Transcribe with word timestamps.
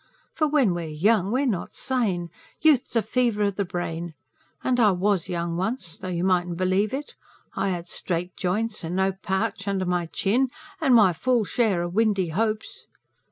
For 0.33 0.47
when 0.47 0.73
we're 0.73 0.87
young, 0.87 1.31
we're 1.31 1.45
not 1.45 1.75
sane. 1.75 2.31
Youth's 2.59 2.95
a 2.95 3.03
fever 3.03 3.43
o' 3.43 3.51
the 3.51 3.63
brain. 3.63 4.15
And 4.63 4.79
I 4.79 4.89
WAS 4.93 5.29
young 5.29 5.57
once, 5.57 5.95
though 5.95 6.07
you 6.07 6.23
mightn't 6.23 6.57
believe 6.57 6.91
it; 6.91 7.13
I 7.55 7.69
had 7.69 7.87
straight 7.87 8.35
joints, 8.35 8.83
and 8.83 8.95
no 8.95 9.11
pouch 9.11 9.67
under 9.67 9.85
my 9.85 10.07
chin, 10.07 10.49
and 10.81 10.95
my 10.95 11.13
full 11.13 11.43
share 11.45 11.83
o' 11.83 11.87
windy 11.87 12.29
hopes. 12.29 12.87